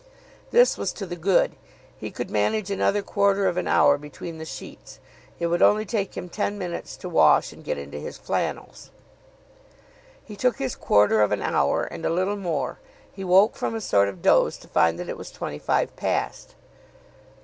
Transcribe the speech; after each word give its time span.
This 0.49 0.79
was 0.79 0.91
to 0.93 1.05
the 1.05 1.15
good. 1.15 1.55
He 1.95 2.09
could 2.09 2.31
manage 2.31 2.71
another 2.71 3.03
quarter 3.03 3.47
of 3.47 3.55
an 3.55 3.67
hour 3.67 3.99
between 3.99 4.39
the 4.39 4.45
sheets. 4.45 4.99
It 5.39 5.45
would 5.45 5.61
only 5.61 5.85
take 5.85 6.17
him 6.17 6.27
ten 6.27 6.57
minutes 6.57 6.97
to 6.97 7.07
wash 7.07 7.53
and 7.53 7.63
get 7.63 7.77
into 7.77 7.99
his 7.99 8.17
flannels. 8.17 8.89
He 10.25 10.35
took 10.35 10.57
his 10.57 10.73
quarter 10.75 11.21
of 11.21 11.31
an 11.31 11.43
hour, 11.43 11.83
and 11.83 12.03
a 12.03 12.09
little 12.09 12.35
more. 12.35 12.79
He 13.11 13.23
woke 13.23 13.55
from 13.55 13.75
a 13.75 13.79
sort 13.81 14.09
of 14.09 14.23
doze 14.23 14.57
to 14.57 14.67
find 14.67 14.97
that 14.97 15.07
it 15.07 15.17
was 15.17 15.29
twenty 15.29 15.59
five 15.59 15.95
past. 15.95 16.55